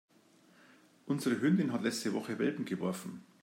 [1.05, 3.23] Unsere Hündin hat letzte Woche Welpen geworfen.